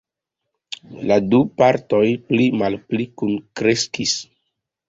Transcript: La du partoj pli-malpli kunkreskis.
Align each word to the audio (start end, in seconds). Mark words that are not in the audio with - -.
La 1.11 1.17
du 1.33 1.41
partoj 1.61 2.01
pli-malpli 2.31 3.07
kunkreskis. 3.23 4.19